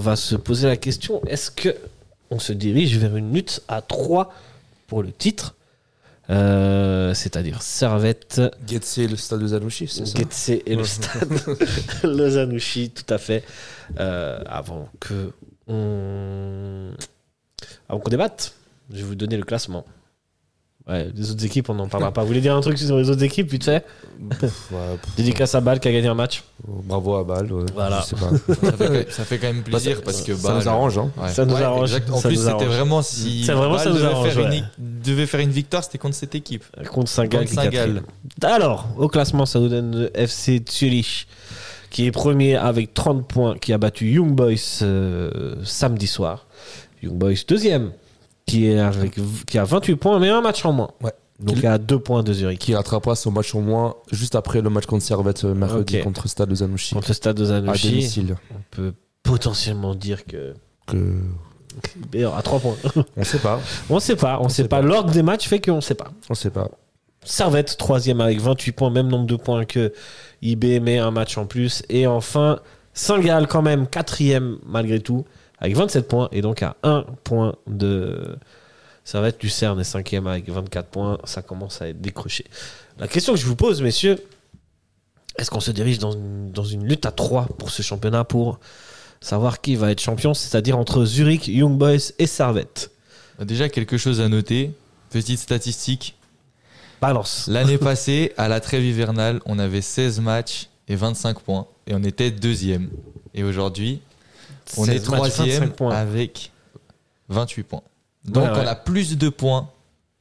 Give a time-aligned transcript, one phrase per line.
[0.00, 1.76] On va se poser la question est-ce que
[2.30, 4.32] on se dirige vers une lutte à 3
[4.86, 5.56] pour le titre
[6.30, 10.18] Euh, C'est-à-dire Servette, Getse et le stade de Zanouchi, c'est ça?
[10.18, 11.28] Getse et le stade
[12.02, 13.44] Lozanouchi, tout à fait.
[13.98, 15.32] Euh, avant que
[15.68, 16.92] on
[17.86, 18.54] avant qu'on débatte,
[18.90, 19.84] je vais vous donner le classement.
[20.90, 22.22] Ouais, les autres équipes, on n'en parlera pas.
[22.22, 23.86] Vous voulez dire un truc sur les autres équipes, vite fait?
[24.40, 26.42] Pff, ouais, pff, Dédicace à Bâle qui a gagné un match.
[26.66, 27.52] Bravo à Bâle.
[27.52, 28.00] ouais, Voilà.
[28.02, 28.30] je sais pas.
[28.70, 30.98] Ça fait, ça fait quand même plaisir Bah, parce que ça nous arrange.
[30.98, 31.10] Hein.
[31.16, 31.28] Ouais.
[31.28, 31.92] Ça nous Ouais, arrange.
[31.94, 32.10] exact.
[32.10, 34.50] En Ça plus, c'était vraiment si C'est vraiment, ça Bâle nous devait, arrange, faire une,
[34.52, 34.62] ouais.
[34.78, 36.64] devait faire une victoire, c'était contre cette équipe.
[36.90, 37.46] Contre Saint-Gall.
[37.46, 38.00] Quatrième.
[38.42, 41.28] Alors, au classement, ça nous donne le FC Zurich,
[41.90, 46.46] qui est premier avec 30 points, qui a battu Young Boys euh, samedi soir.
[47.02, 47.92] Young Boys deuxième,
[48.50, 50.90] qui, est avec, qui a 28 points, mais un match en moins.
[51.02, 51.12] Ouais.
[51.40, 52.58] Donc, a deux points de Zurich.
[52.58, 56.28] Qui rattrapera son match au moins juste après le match contre Servette euh, mercredi contre
[56.28, 56.94] Stade de Zanouchi.
[56.94, 58.36] Contre stade de À Zanouchi, domicile.
[58.54, 58.92] on peut
[59.22, 60.54] potentiellement dire que.
[60.86, 61.16] Que...
[62.36, 62.76] À 3 points.
[63.16, 63.60] On sait pas.
[63.88, 64.80] on sait pas, on, sait sait pas.
[64.80, 64.86] pas.
[64.86, 66.10] L'ordre des matchs fait qu'on sait pas.
[66.28, 66.68] On sait pas.
[67.22, 69.92] Servette, troisième avec 28 points, même nombre de points que
[70.42, 71.82] IB, mais un match en plus.
[71.88, 72.58] Et enfin,
[72.92, 75.24] Saint-Gall, quand même, quatrième malgré tout,
[75.60, 78.36] avec 27 points, et donc à 1 point de
[79.04, 79.42] Servette.
[79.42, 81.18] Lucerne est cinquième avec 24 points.
[81.24, 82.46] Ça commence à être décroché.
[82.98, 84.18] La question que je vous pose, messieurs,
[85.36, 88.58] est-ce qu'on se dirige dans une, dans une lutte à 3 pour ce championnat pour
[89.20, 92.90] savoir qui va être champion, c'est-à-dire entre Zurich, Young Boys et Servette?
[93.40, 94.72] Déjà, quelque chose à noter.
[95.10, 96.16] Petite statistique.
[97.00, 97.46] Balance.
[97.50, 101.66] L'année passée, à la trêve hivernale, on avait 16 matchs et 25 points.
[101.86, 102.90] Et on était deuxième.
[103.34, 104.00] Et aujourd'hui,
[104.76, 105.94] on 16 est troisième 25 points.
[105.94, 106.52] avec
[107.28, 107.82] 28 points.
[108.24, 108.58] Donc Ouais, ouais.
[108.64, 109.68] on a plus de points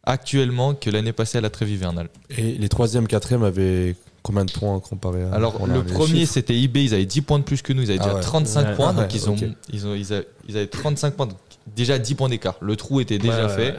[0.04, 2.10] actuellement que l'année passée à la trêve hivernale.
[2.30, 5.34] Et les 3e, 4e avaient combien de points comparé à.
[5.34, 8.00] Alors le premier c'était eBay, ils avaient 10 points de plus que nous, ils avaient
[8.02, 8.22] Ah déjà ouais.
[8.22, 8.76] 35 Ouais.
[8.76, 9.44] points, donc ouais, ils, ont, ok.
[9.74, 11.38] ils, ont, ils, a- ils avaient 35 points, donc
[11.76, 12.56] déjà 10 points d'écart.
[12.62, 13.72] Le trou était déjà fait.
[13.72, 13.78] ouais.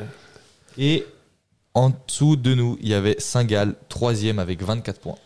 [0.78, 1.06] Et
[1.74, 5.16] en dessous de nous, il y avait Saint-Gall, troisième avec 24 points.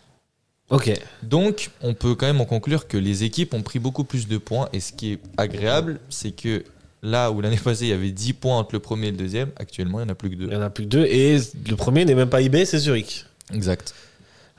[0.75, 0.93] Ok.
[1.23, 4.39] Donc, on peut quand même en conclure que les équipes ont pris beaucoup plus de
[4.39, 4.69] points.
[4.73, 6.65] Et ce qui est agréable, c'est que
[7.03, 9.51] là où l'année passée, il y avait 10 points entre le premier et le deuxième,
[9.57, 10.47] actuellement, il n'y en a plus que Il deux.
[10.49, 11.05] n'y en a plus que deux.
[11.07, 13.25] Et le premier n'est même pas IB, c'est Zurich.
[13.53, 13.95] Exact.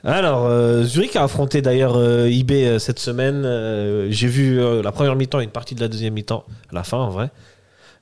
[0.04, 3.42] Alors, euh, Zurich a affronté d'ailleurs euh, IB euh, cette semaine.
[3.44, 6.74] Euh, J'ai vu euh, la première mi-temps et une partie de la deuxième mi-temps, à
[6.74, 7.30] la fin en vrai.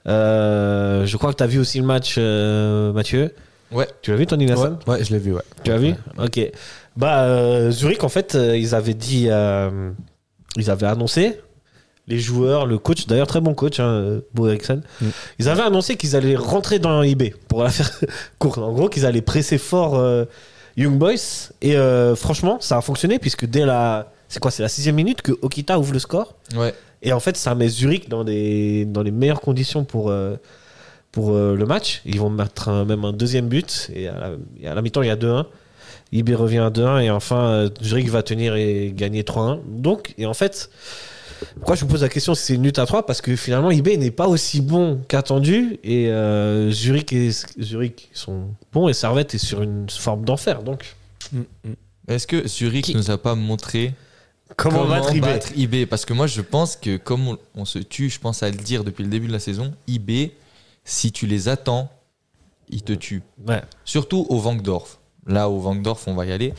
[0.07, 3.35] Euh, je crois que tu as vu aussi le match, euh, Mathieu.
[3.73, 3.89] Ouais.
[4.03, 5.43] Tu l'as vu, Tony Nassan Ouais, ouais, je l'ai vu, ouais.
[5.65, 5.95] Tu l'as vu?
[6.19, 6.39] Ok.
[6.97, 9.27] Bah, euh, Zurich, en fait, euh, ils avaient dit.
[9.29, 9.91] euh,
[10.57, 11.41] ils avaient annoncé.
[12.07, 15.07] Les joueurs, le coach, d'ailleurs très bon coach, hein, Bo Eriksson, Mm.
[15.39, 17.91] ils avaient annoncé qu'ils allaient rentrer dans IB pour la faire
[18.39, 18.59] courte.
[18.59, 20.27] En gros, qu'ils allaient presser fort euh,
[20.77, 21.51] Young Boys.
[21.63, 24.13] Et euh, franchement, ça a fonctionné puisque dès la.
[24.29, 26.35] C'est quoi C'est la sixième minute que Okita ouvre le score.
[26.57, 26.75] Ouais.
[27.03, 30.37] Et en fait, ça met Zurich dans, des, dans les meilleures conditions pour, euh,
[31.13, 32.03] pour le match.
[32.05, 33.91] Ils vont mettre un- même un deuxième but.
[33.95, 34.31] Et à la,
[34.61, 35.47] et à la mi-temps, il y a 2-1.
[36.15, 37.03] IB revient à 2-1.
[37.03, 39.61] Et enfin, euh, Zurich va tenir et gagner 3-1.
[39.69, 40.71] Donc, et en fait,
[41.57, 43.71] pourquoi je vous pose la question si c'est une lutte à 3 Parce que finalement,
[43.71, 45.79] IB n'est pas aussi bon qu'attendu.
[45.85, 47.31] Et euh, Zurich, et,
[47.61, 48.89] Zurich sont bons.
[48.89, 50.63] Et Servette est sur une forme d'enfer.
[50.63, 50.95] Donc,
[51.33, 51.43] Mm,
[52.07, 53.95] Est-ce que Zurich Qui- nous a pas montré
[54.57, 57.79] comment, battre IB battre IB Parce que moi, je pense que comme on, on se
[57.79, 60.33] tue, je pense à le dire depuis le début de la saison, IB,
[60.85, 61.91] si tu les attends,
[62.69, 63.23] ils te tuent.
[63.49, 63.63] Ouais.
[63.87, 64.99] Surtout au Vangdorf.
[65.27, 66.53] Là, au Vangdorf, on va y aller.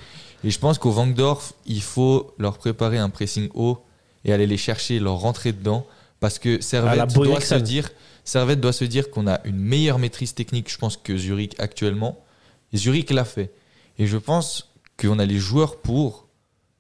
[0.44, 3.80] Et je pense qu'au Vangdorf, il faut leur préparer un pressing haut
[4.24, 5.86] et aller les chercher, leur rentrer dedans.
[6.20, 7.90] Parce que Servette doit se dire,
[8.24, 12.18] Servette doit se dire qu'on a une meilleure maîtrise technique, je pense, que Zurich actuellement.
[12.74, 13.52] Et Zurich l'a fait.
[14.00, 16.28] Et je pense qu'on a les joueurs pour.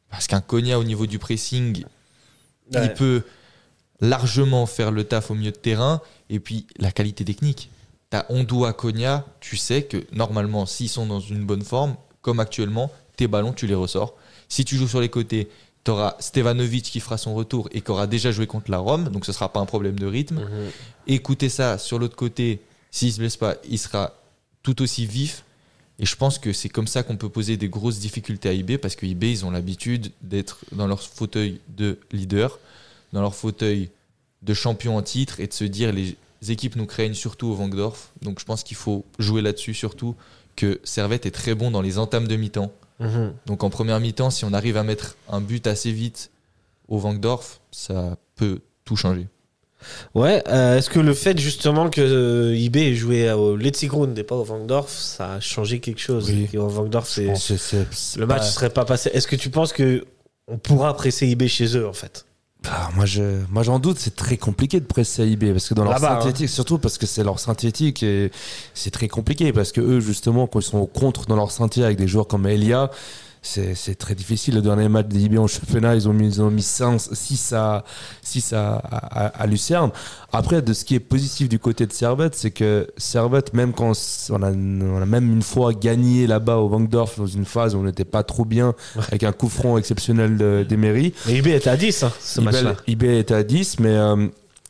[0.10, 1.84] Parce qu'un Konya au niveau du pressing,
[2.74, 2.86] Ouais.
[2.86, 3.22] il peut
[4.02, 6.02] largement faire le taf au milieu de terrain.
[6.30, 7.70] Et puis, la qualité technique.
[8.16, 12.40] T'as Ondou à Konya, tu sais que normalement, s'ils sont dans une bonne forme, comme
[12.40, 14.16] actuellement, tes ballons, tu les ressors.
[14.48, 15.50] Si tu joues sur les côtés,
[15.84, 19.10] tu auras Stevanovic qui fera son retour et qui aura déjà joué contre la Rome,
[19.10, 20.40] donc ce sera pas un problème de rythme.
[20.40, 20.72] Mhm.
[21.08, 24.14] Écoutez ça, sur l'autre côté, s'il se blesse pas, il sera
[24.64, 25.44] tout aussi vif.
[26.00, 28.78] Et je pense que c'est comme ça qu'on peut poser des grosses difficultés à IB
[28.78, 32.60] parce que IB, ils ont l'habitude d'être dans leur fauteuil de leader,
[33.12, 33.90] dans leur fauteuil
[34.42, 36.16] de champion en titre et de se dire les
[36.50, 38.12] équipes nous craignent surtout au Vangdorf.
[38.22, 40.16] Donc je pense qu'il faut jouer là-dessus surtout
[40.56, 42.72] que Servette est très bon dans les entames de mi-temps.
[43.00, 43.34] Mhm.
[43.46, 46.32] Donc en première mi-temps, si on arrive à mettre un but assez vite
[46.88, 49.28] au Vangdorf, ça peut tout changer.
[50.16, 54.24] Ouais, euh, est-ce que le fait justement que euh, IB ait joué au Letzigrund et
[54.24, 56.48] pas au Vangdorf, ça a changé quelque chose Oui.
[56.54, 57.34] Et Au Vangdorf, c'est
[58.18, 59.12] le match pas- serait pas passé.
[59.14, 60.06] Est-ce que tu penses que
[60.48, 62.26] on pourra presser IB chez eux en fait?
[62.72, 63.98] Ah, moi, je, moi, j'en doute.
[64.00, 66.22] C'est très compliqué de presser à IB parce que dans leur hein.
[66.22, 68.32] synthétique, surtout parce que c'est leur synthétique et
[68.74, 71.84] c'est très compliqué parce que eux, justement, quand ils sont au contre dans leur synthé
[71.84, 72.92] avec des joueurs comme Elia,
[73.48, 74.56] c'est, très difficile.
[74.56, 77.84] Le dernier match d'IB en championnat, ils ont mis, ils ont mis 6 à,
[78.22, 79.92] 6 à, à, à Lucerne.
[80.34, 83.94] Après, de ce qui est positif du côté de Servette, c'est que Servette, même quand
[84.32, 87.80] on a, on a même une fois gagné là-bas au Wangdorf dans une phase où
[87.80, 88.74] on n'était pas trop bien
[89.10, 91.14] avec un coup franc exceptionnel de- d'Emery.
[91.28, 92.76] Mais IB était à 10, hein, ce match-là.
[92.88, 93.90] IB était à 10, mais.
[93.96, 94.16] euh,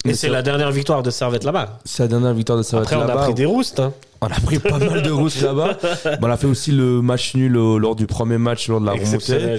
[0.03, 1.79] Et mais c'est la dernière victoire de Servette là-bas.
[1.85, 3.23] c'est la dernière victoire de Servette Après, on a là-bas.
[3.23, 3.79] pris des roustes.
[3.79, 3.91] hein.
[4.21, 5.77] On a pris pas mal de routes là-bas.
[6.19, 8.85] Bon, on a fait aussi le match nul au- lors du premier match, lors de
[8.85, 9.57] la remontée.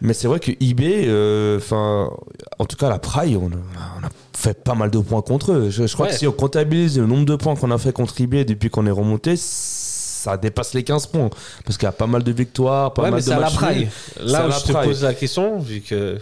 [0.00, 1.58] Mais c'est vrai que IB, euh,
[2.58, 5.52] en tout cas, la Praille, on, a- on a fait pas mal de points contre
[5.52, 5.70] eux.
[5.70, 6.12] Je, je crois Ouais.
[6.12, 8.86] que si on comptabilise le nombre de points qu'on a fait contre IB depuis qu'on
[8.86, 11.30] est remonté, ça dépasse les 15 points.
[11.64, 13.36] Parce qu'il y a pas mal de victoires, pas Ouais, mais mal de c'est à
[13.36, 13.88] la matchs praille.
[14.20, 16.18] Là où je te pose la question, vu que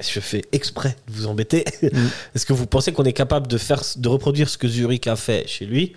[0.00, 1.86] je fais exprès de vous embêter, Mm.
[2.34, 5.16] est-ce que vous pensez qu'on est capable de, faire, de reproduire ce que Zurich a
[5.16, 5.94] fait chez lui?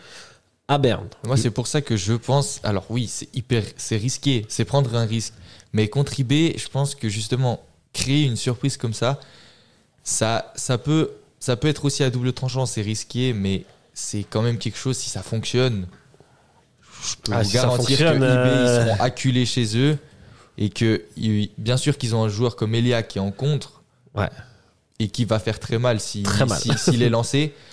[0.67, 2.59] À Berne Moi, c'est pour ça que je pense.
[2.63, 3.63] Alors, oui, c'est hyper.
[3.77, 4.45] C'est risqué.
[4.49, 5.33] C'est prendre un risque.
[5.73, 7.61] Mais contre IB, je pense que justement,
[7.93, 9.19] créer une surprise comme ça,
[10.03, 12.65] ça, ça, peut, ça peut être aussi à double tranchant.
[12.65, 14.97] C'est risqué, mais c'est quand même quelque chose.
[14.97, 15.87] Si ça fonctionne,
[17.01, 19.97] je peux Ah, vous si garantir que fonctionne, IB, euh, ils seront acculés chez eux.
[20.57, 23.83] Et que, ils- bien sûr, qu'ils ont un joueur comme Elia qui est en contre.
[24.15, 24.29] Ouais.
[24.99, 26.59] Et qui va faire très mal si- Très mal.
[26.59, 27.53] si- s'il est lancé.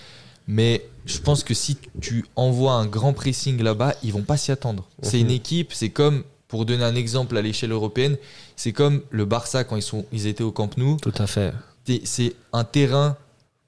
[0.47, 4.51] Mais je pense que si tu envoies un grand pressing là-bas, ils vont pas s'y
[4.51, 4.85] attendre.
[5.01, 5.25] C'est Mhm.
[5.25, 8.17] une équipe, c'est comme, pour donner un exemple à l'échelle européenne,
[8.55, 10.97] c'est comme le Barça quand ils, sont, ils étaient au Camp Nou.
[11.01, 11.53] Tout à fait.
[12.03, 13.17] C'est un terrain,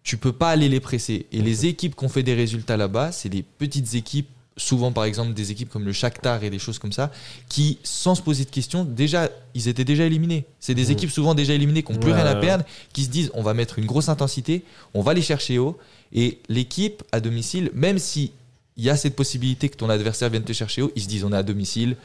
[0.04, 1.26] tu peux pas aller les presser.
[1.32, 5.04] Et les équipes qui ont fait des résultats là-bas, c'est des petites équipes, souvent par
[5.06, 7.12] exemple des équipes comme le Shakhtar et des choses comme ça,
[7.50, 10.46] qui, sans se poser de questions, déjà, ils étaient déjà éliminés.
[10.60, 10.92] C'est des Mhm.
[10.92, 12.64] équipes souvent déjà éliminées, qui n'ont plus Ouais, rien à perdre,
[12.94, 14.64] qui se disent on va mettre une grosse intensité,
[14.96, 15.78] on va les chercher haut.
[16.14, 18.32] Et l'équipe à domicile, même si
[18.78, 21.24] il y a cette possibilité que ton adversaire vienne te chercher haut, ils se disent
[21.24, 21.96] on est à domicile.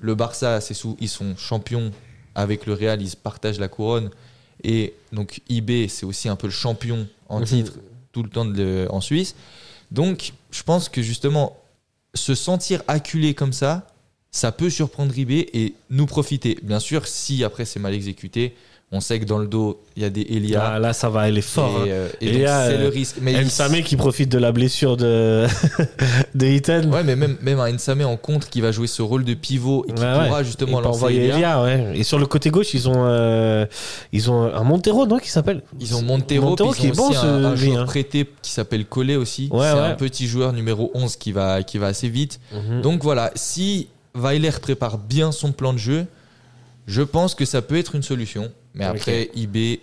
[0.00, 1.90] Le Barça, c'est sous, ils sont champions
[2.34, 4.10] avec le Real, ils partagent la couronne.
[4.62, 7.46] Et donc IB, c'est aussi un peu le champion en Mhm.
[7.46, 7.72] titre
[8.12, 9.34] tout le temps de le- en Suisse.
[9.90, 11.56] Donc je pense que justement,
[12.14, 13.86] se sentir acculé comme ça,
[14.30, 16.58] ça peut surprendre IB et nous profiter.
[16.62, 18.54] Bien sûr, si après c'est mal exécuté,
[18.96, 20.62] on sait que dans le dos, il y a des Elia.
[20.74, 21.80] Ah, là, ça va aller fort.
[21.80, 21.84] hein.
[21.86, 23.16] Et, euh, et Elia, donc, c'est euh, le risque.
[23.20, 25.46] Mais il- Nsame qui profite de la blessure de,
[26.34, 26.90] de Eaton.
[26.92, 29.84] Ouais, mais même, même un Nsame en contre qui va jouer ce rôle de pivot
[29.88, 30.44] et qui Ouais, pourra ouais.
[30.44, 31.34] justement Il lancer envoyer Elia.
[31.36, 31.92] Elia, ouais.
[31.98, 33.66] Et sur le côté gauche, ils ont, euh,
[34.12, 37.44] ils ont un Montero, non, qui s'appelle Ils ont Montero, qui est bon, ce un,
[37.44, 37.84] un joueur hein.
[37.86, 39.50] prêté qui s'appelle Collet aussi.
[39.52, 42.38] C'est un petit joueur numéro 11 qui va, qui va assez vite.
[42.52, 42.80] Mhm.
[42.82, 46.06] Donc voilà, si Weiler prépare bien son plan de jeu,
[46.86, 48.50] je pense que ça peut être une solution.
[48.74, 49.80] Mais après, IB,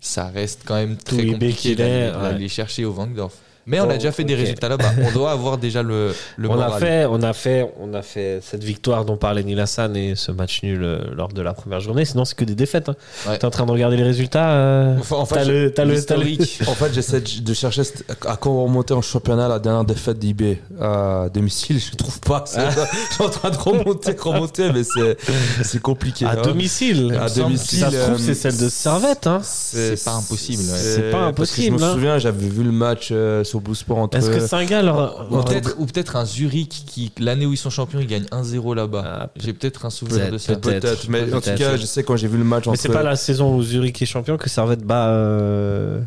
[0.00, 2.48] ça reste quand même très compliqué d'aller ouais.
[2.48, 3.34] chercher au Vangdorf.
[3.68, 4.90] Mais on Oh, a déjà fait des résultats là-bas.
[5.06, 6.72] On doit avoir déjà le, le on moral.
[6.72, 10.32] a fait, on a fait, on a fait cette victoire dont parlait Nilassan et ce
[10.32, 12.04] match nul euh, lors de la première journée.
[12.04, 12.88] Sinon, c'est que des défaites.
[12.88, 12.96] Hein.
[13.28, 13.38] Ouais.
[13.38, 14.50] T'es en train de regarder les résultats.
[14.50, 15.94] euh, Enfin, en fait, le, t'as le.
[16.66, 17.82] En fait, j'essaie de chercher
[18.26, 21.78] à quand on remontait en championnat la dernière défaite d'IB à domicile.
[21.78, 22.44] Je trouve pas.
[22.56, 22.70] Ah.
[23.10, 25.16] Je suis en train de remonter, remonter, mais c'est
[25.62, 26.24] c'est compliqué.
[26.24, 26.36] à hein.
[26.42, 27.16] domicile.
[27.20, 27.80] À domicile.
[27.80, 29.26] Ça se trouve, euh, c'est celle de Servette.
[29.26, 29.40] Hein.
[29.42, 30.78] C'est pas impossible, ouais.
[30.78, 31.92] C'est pas parce que Je impossible, me hein.
[31.92, 34.16] souviens, j'avais vu le match euh, sur Blue Sport entre.
[34.18, 38.00] Est-ce que leur- Ou peut-être ou peut-être un Zurich qui, l'année où ils sont champions,
[38.00, 39.04] ils gagnent 1-0 là-bas.
[39.06, 40.56] Ah, J'ai peut-être un souvenir de ça.
[40.56, 40.82] peut-être.
[40.82, 42.80] Peut-être, mais en tout cas, je sais quand j'ai vu le match Mais entre.
[42.80, 46.00] c'est pas la saison où Zurich est champion que Servette bat euh,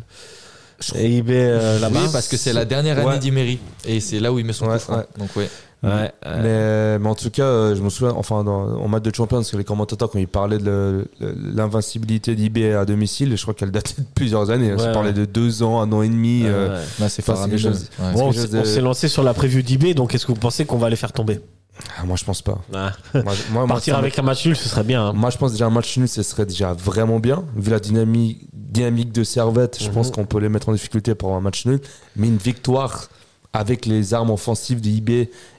[0.96, 2.00] et IB euh, là-bas.
[2.04, 3.18] Oui, parce que c'est la dernière année Ouais.
[3.18, 3.58] d'Imery.
[3.84, 4.96] Et c'est là où il met son Ouais, coup franc.
[4.98, 5.06] ouais.
[5.18, 5.48] Donc, ouais.
[5.82, 9.02] Ouais, euh, Mais, mais en tout cas, euh, je me souviens, enfin, dans, en match
[9.02, 11.08] de champion, parce que les commentateurs, quand ils parlaient de
[11.56, 14.70] l'invincibilité d'IB à domicile, je crois qu'elle datait de plusieurs années.
[14.70, 14.76] hein.
[14.76, 15.14] Ouais, Ils parlaient ouais.
[15.14, 16.42] de deux ans, un an et demi.
[16.44, 16.74] euh, ouais.
[16.74, 17.58] Là, c'est Enfin, c'est faramineux.
[17.58, 18.12] quelque chose- Ouais.
[18.14, 20.64] Bon, on s'est de- on lancé sur la preview d'IB, donc est-ce que vous pensez
[20.64, 21.40] qu'on va les faire tomber?
[21.98, 22.58] Ah, moi, je pense pas.
[22.74, 22.92] Ah.
[23.14, 23.22] Moi,
[23.52, 25.06] moi, Partir avec un match nul, ce serait bien.
[25.08, 25.12] hein.
[25.14, 27.44] Moi, je pense déjà un match nul, ce serait déjà vraiment bien.
[27.56, 29.94] Vu la dynamique, dynamique de Servette, je Mhm.
[29.94, 31.80] pense qu'on peut les mettre en difficulté pour un match nul.
[32.16, 33.08] Mais une victoire
[33.52, 35.10] avec les armes offensives de IB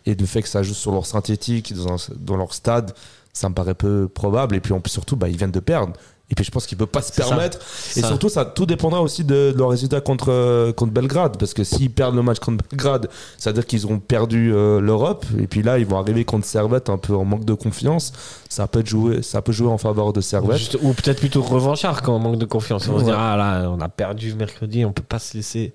[0.06, 2.94] et le fait que ça joue sur leur synthétique, dans, un- dans leur stade,
[3.34, 4.56] ça me paraît peu probable.
[4.56, 5.94] Et puis surtout, bah, ils viennent de perdre.
[6.30, 7.24] Et puis je pense qu'ils ne peuvent pas se ça.
[7.28, 7.60] permettre.
[7.96, 8.08] Et Ça.
[8.08, 11.38] surtout, ça tout dépendra aussi de, de leur résultat contre, euh, contre Belgrade.
[11.38, 14.80] Parce que s'ils perdent le match contre Belgrade, ça veut dire qu'ils auront perdu euh,
[14.80, 15.26] l'Europe.
[15.38, 18.14] Et puis là, ils vont arriver contre Servette un peu en manque de confiance.
[18.50, 20.58] Ça peut, être jouer, ça peut jouer en faveur de Servette.
[20.58, 22.88] Juste- ou peut-être plutôt revanchard quand on manque de confiance.
[22.88, 23.12] On va se Ouais.
[23.12, 25.74] dire, ah là, on a perdu mercredi, on peut pas se laisser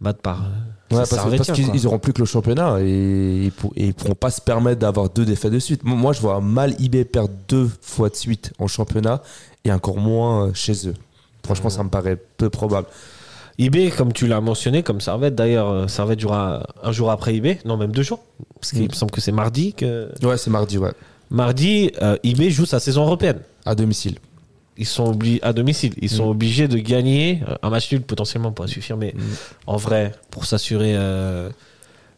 [0.00, 0.42] battre par.
[0.92, 1.74] Ouais, ces parce, qu'ils quoi.
[1.74, 4.78] ils auront plus que le championnat et ils, pour- et ils pourront pas se permettre
[4.80, 5.82] d'avoir deux défaites de suite.
[5.84, 9.20] Moi, je vois mal IB perdre deux fois de suite en championnat
[9.64, 10.94] et encore moins euh, chez eux.
[11.44, 12.86] Franchement, ça me paraît peu probable.
[13.58, 17.58] IB, comme tu l'as mentionné, comme Servette, d'ailleurs, euh, Servette jouera un jour après IB,
[17.64, 18.20] non, même deux jours,
[18.60, 18.88] parce qu'il Mm.
[18.88, 20.10] me semble que c'est mardi que.
[20.22, 20.92] Ouais, c'est mardi, ouais.
[21.30, 23.38] Mardi, euh, IB joue sa saison européenne.
[23.64, 24.18] À domicile.
[24.78, 26.30] Ils sont obligés, à domicile, ils sont Mm.
[26.30, 29.20] obligés de gagner euh, un match nul potentiellement pour suffire, mais Mm.
[29.68, 31.48] en vrai, pour s'assurer euh,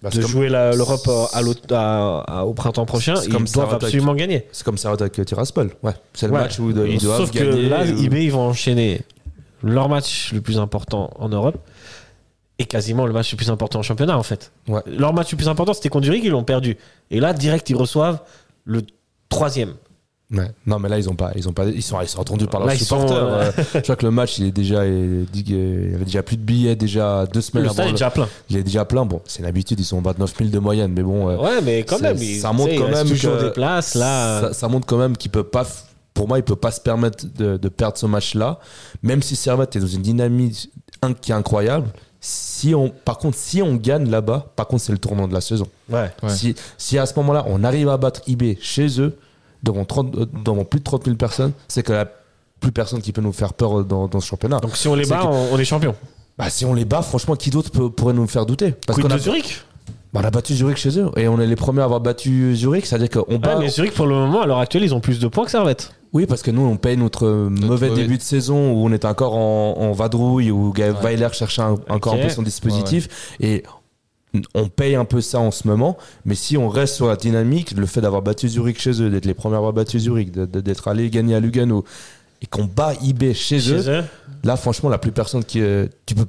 [0.03, 1.27] Bah, de jouer l'Europe euh,
[1.75, 4.47] à à- au printemps prochain, ils comme doivent avec- absolument gagner.
[4.53, 5.73] C'est comme ça avec Tiraspol.
[5.83, 5.93] Ouais.
[6.15, 6.41] C'est le Ouais.
[6.41, 7.69] match où ils doivent Sauf que gagner.
[7.69, 9.03] là, ou- IB, ils vont enchaîner
[9.63, 11.59] leur match le plus important en Europe
[12.61, 14.51] et quasiment le match le plus important en championnat, en fait.
[14.69, 14.81] Ouais.
[14.87, 16.77] Leur match le plus important, c'était contre Zurich, ils l'ont perdu.
[17.11, 18.21] Et là, direct, ils reçoivent
[18.65, 18.83] le
[19.29, 19.75] troisième.
[20.31, 20.51] Ouais.
[20.67, 22.61] Non, mais là, ils ont pas, ils ont pas, ils sont, ils sont entendus par
[22.61, 23.17] leurs Là, supporters.
[23.17, 25.27] euh, Euh, je crois que le match, il est déjà, il
[25.95, 27.75] avait déjà plus de billets déjà deux semaines Le avant.
[27.75, 28.29] stade est déjà plein.
[28.51, 29.07] Il est déjà plein.
[29.07, 31.31] Bon, c'est l'habitude, ils sont 29 000 de moyenne, mais bon.
[31.31, 33.95] euh, Ouais, mais quand ça- même, ça montre quand même toujours que des places.
[33.95, 35.67] Là, ça, ça montre quand même qu'il peut pas.
[36.13, 38.59] Pour moi, il peut pas se permettre de, de perdre ce match-là,
[39.03, 40.69] même si Servette est dans une dynamique
[41.23, 41.89] qui est incroyable.
[42.21, 45.41] Si on, par contre, si on gagne là-bas, par contre, c'est le tournant de la
[45.41, 45.69] saison.
[45.89, 46.11] ouais.
[46.23, 46.29] Ouais.
[46.31, 49.17] Si, si à ce moment-là, on arrive à battre IB chez eux,
[49.63, 52.07] devant, 30, euh, devant plus de 30 000 personnes, c'est que la
[52.61, 54.59] plus personne qui peut nous faire peur dans, dans ce championnat.
[54.61, 55.95] Donc si on les bat, que- on, est champion.
[56.37, 58.75] Bah, si on les bat, franchement, qui d'autre pourrait nous faire douter?
[58.87, 59.63] Parce qu'on a, Zurich
[60.13, 62.57] bah, on a battu Zurich chez eux et on est les premiers à avoir battu
[62.57, 63.59] Zurich, c'est-à-dire qu'on bat.
[63.59, 65.93] mais Zurich, pour le moment, à l'heure actuelle, ils ont plus de points que Servette.
[66.15, 69.37] Oui, parce que nous, on paye notre, mauvais début de saison où on était encore
[69.37, 71.03] en, en vadrouille, où Gaël Ouais.
[71.17, 73.37] Weiler cherchait un- encore un peu son dispositif.
[73.41, 73.63] Et
[74.55, 75.97] on paye un peu ça en ce moment.
[76.25, 79.27] Mais si on reste sur la dynamique, le fait d'avoir battu Zurich chez eux, d'être
[79.27, 81.85] les premiers à avoir battu Zurich, d'être allé gagner à Lugano,
[82.43, 84.05] et qu'on bat IB chez, eux,
[84.45, 85.61] là, franchement, la plus personne qui.
[85.61, 86.27] euh, tu peux,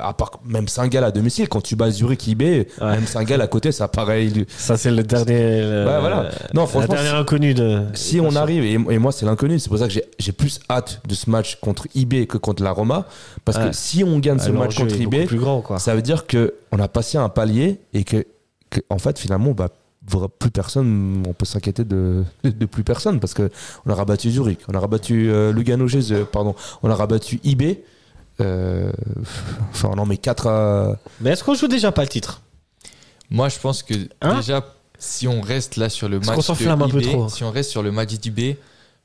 [0.00, 3.72] à part même Saint-Gall à domicile, quand tu bats Zurich IB, même Saint-Gall à côté,
[3.72, 4.28] ça paraît.
[4.56, 5.60] Ça, c'est le dernier.
[5.62, 6.30] le- Ouais, voilà.
[6.54, 7.82] Non, la franchement, dernière inconnue de.
[7.94, 11.00] si on arrive, et, et moi c'est l'inconnu, c'est pour ça que j'ai- plus hâte
[11.06, 13.06] de ce match contre IB que contre la Roma.
[13.44, 13.68] Parce Ouais.
[13.70, 15.78] que si on gagne ce Ah, match contre IB, plus grand, quoi.
[15.78, 18.24] ça veut dire que on a passé un palier et que,
[18.70, 19.68] que, en fait finalement bah,
[20.10, 23.50] vra- plus personne, on peut s'inquiéter de, de, de plus personne parce que
[23.86, 27.40] on a rabattu Zurich, on a rabattu euh, Lugano chez eux, pardon, on a rabattu
[27.44, 27.78] IB.
[28.40, 28.92] Euh,
[29.70, 30.96] enfin on en met 4 à.
[31.20, 32.42] Mais est-ce qu'on joue déjà pas le titre?
[33.30, 34.36] Moi, je pense que Hein?
[34.36, 34.64] déjà,
[34.98, 37.28] si on reste là sur le Est-ce match qu'on s'enflamme de un peu IB, trop
[37.28, 38.56] si on reste sur le match d'IB,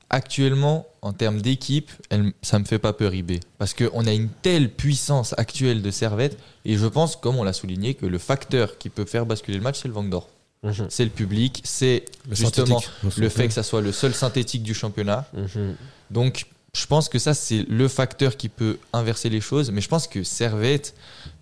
[0.09, 3.39] actuellement, en termes d'équipe, elle- ça me fait pas peur IB.
[3.57, 7.53] Parce qu'on a une telle puissance actuelle de Servette, et je pense, comme on l'a
[7.53, 10.27] souligné, que le facteur qui peut faire basculer le match, c'est le Vang d'Or.
[10.63, 10.87] Mhm.
[10.89, 12.81] C'est le public, c'est justement
[13.17, 15.25] le fait que ça soit le seul synthétique du championnat.
[15.33, 15.75] Mhm.
[16.11, 19.71] Donc, je pense que ça, c'est le facteur qui peut inverser les choses.
[19.71, 20.93] Mais je pense que Servette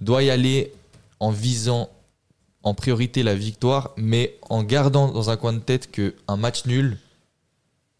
[0.02, 0.74] doit y aller
[1.20, 1.90] en visant
[2.64, 6.98] en priorité la victoire, mais en gardant dans un coin de tête qu'un match nul,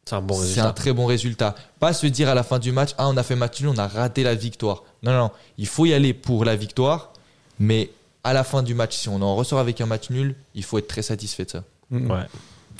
[0.06, 0.68] C'est un bon c'est résultat.
[0.68, 1.56] un très bon résultat.
[1.80, 3.78] Pas se dire à la fin du match, ah, on a fait match nul, on
[3.78, 4.84] a raté la victoire.
[5.04, 7.14] Non, non, il faut y aller pour la victoire,
[7.60, 7.92] mais
[8.24, 10.78] à la fin du match, si on en ressort avec un match nul, il faut
[10.78, 11.64] être très satisfait de ça.
[11.92, 12.12] Mm.
[12.12, 12.26] Ouais.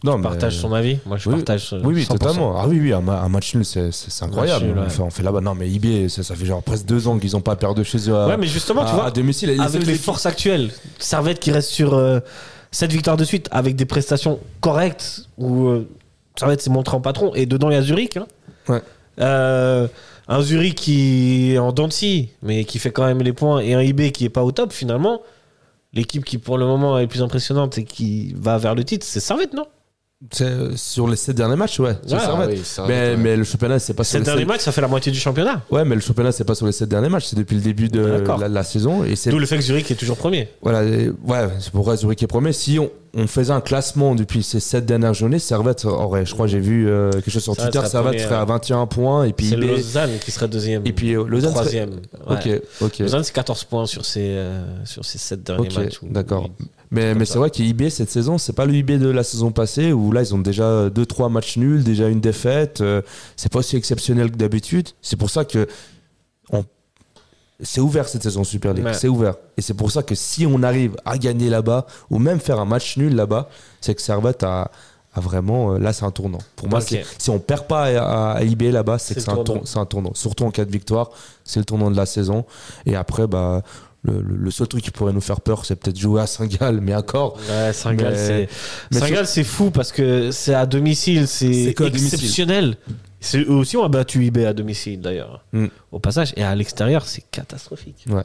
[0.04, 0.98] Non, Tu mais- partages son avis?
[1.06, 1.72] Moi, je Oui, partage.
[1.74, 2.18] euh, Oui, oui, 100%.
[2.18, 2.56] totalement.
[2.58, 3.90] Ah oui, oui, un, ma- un match nul, c'est
[4.22, 4.66] incroyable.
[4.66, 4.84] nul, ouais.
[4.86, 5.42] Enfin, on fait là-bas.
[5.42, 8.10] Non, mais IB, ça, ça fait genre presque deux ans qu'ils n'ont pas perdu chez
[8.10, 8.16] eux.
[8.16, 9.50] À, Ouais, mais justement, tu vois, à domicile.
[9.50, 12.00] Et avec les forces actuelles, Servette qui reste sur
[12.72, 15.88] 7 victoires de suite avec des prestations correctes où euh,
[16.38, 18.16] Servette s'est montré en patron et dedans il y a Zurich.
[18.18, 18.28] hein.
[18.70, 18.82] Ouais.
[19.20, 19.88] Euh,
[20.30, 23.60] un Zurich qui est en dents de scie, mais qui fait quand même les points
[23.60, 25.22] et un IB qui est pas au top finalement.
[25.94, 29.20] L'équipe qui pour le moment est plus impressionnante et qui va vers le titre, c'est
[29.20, 29.66] Servette, non?
[30.76, 31.96] Sur les sept derniers matchs, ouais.
[32.06, 32.18] sur.
[32.20, 33.18] Ah oui, mais, ouais.
[33.18, 34.48] mais le championnat, c'est pas sur les derniers sept...
[34.50, 35.62] matchs, ça fait la moitié du championnat.
[35.72, 37.28] Ouais, mais le championnat, c'est pas sur les sept derniers matchs.
[37.28, 39.06] C'est depuis le début de la, la saison.
[39.06, 40.50] Et c'est D'où le fait que Zurich est toujours premier.
[40.62, 42.52] voilà, ouais, c'est pourquoi Zurich est premier.
[42.52, 46.48] Si on, on faisait un classement depuis ces sept dernières journées, Servette aurait, je crois,
[46.48, 48.46] j'ai vu euh, quelque chose sur Twitter, serait Servette serait à ouais.
[48.48, 50.86] 21 points et puis C'est Lausanne qui serait deuxième.
[50.86, 51.90] et puis euh, Lausanne serait- troisième.
[52.28, 52.36] Ouais.
[52.58, 53.00] Ok, ok.
[53.00, 56.00] Lausanne, c'est 14 points sur ces, euh, sur ces 7 derniers Ok, matchs.
[56.04, 56.50] d'accord.
[56.92, 59.94] Mais, mais c'est vrai qu'IB cette saison, c'est pas le IB de la saison passée
[59.94, 62.82] où là ils ont déjà 2-3 matchs nuls, déjà une défaite.
[62.82, 63.02] euh,
[63.36, 64.90] c'est pas aussi exceptionnel que d'habitude.
[65.02, 65.68] C'est pour ça que
[66.52, 66.64] on-
[67.62, 68.86] c'est ouvert cette saison Super League.
[68.86, 68.94] Ouais.
[68.94, 69.36] C'est ouvert.
[69.58, 72.66] Et c'est pour ça que si on arrive à gagner là-bas ou même faire un
[72.66, 73.50] match nul là-bas,
[73.82, 74.72] c'est que Servette a,
[75.14, 75.74] a vraiment.
[75.74, 76.38] euh, Là, c'est un tournant.
[76.56, 79.62] Pour moi, c'est- si on perd pas à, à IB là-bas, c'est que un, tournant.
[79.66, 80.12] c'est un tournant.
[80.14, 81.10] Surtout en cas de victoire,
[81.44, 82.46] c'est le tournant de la saison.
[82.86, 83.62] Et après, bah.
[84.04, 86.80] Le, le- le seul truc qui pourrait nous faire peur, c'est peut-être jouer à Saint-Gall,
[86.80, 88.14] mais encore, Ouais, Saint-Gall,
[88.92, 92.06] Mais- c'est fou parce que c'est à domicile, c'est domicile.
[92.14, 92.78] exceptionnel.
[93.20, 95.44] C'est eux aussi ont battu IB à domicile d'ailleurs.
[95.52, 95.66] Mm.
[95.92, 98.06] Au passage, et à l'extérieur, c'est catastrophique.
[98.10, 98.24] Ouais.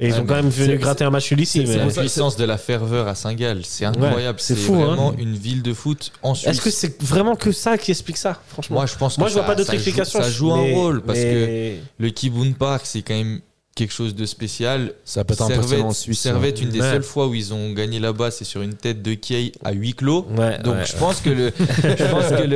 [0.00, 1.64] Et ils Ouais, ont quand même venu gratter un match ici.
[1.64, 4.40] c'est- mais- La puissance de la ferveur à Saint-Gall, c'est incroyable.
[4.40, 4.86] c'est c'est fou, hein.
[4.88, 6.50] vraiment une ville de foot en Suisse.
[6.50, 8.78] Est-ce que c'est vraiment que ça qui explique ça, franchement?
[8.78, 10.20] Moi, je pense que Moi, je vois ça- pas d'autre ça joue- explication.
[10.20, 13.40] Ça joue mais- un rôle parce que le Kibun Park, c'est quand même
[13.76, 14.94] quelque chose de spécial.
[15.04, 16.18] Ça peut être Servette, en Suisse.
[16.18, 16.90] Servette, une des Ouais.
[16.90, 19.92] seules fois où ils ont gagné là-bas, c'est sur une tête de Kay à huis
[19.94, 20.26] clos.
[20.36, 20.84] Ouais, Donc ouais.
[20.86, 22.46] je pense que le, je pense que le,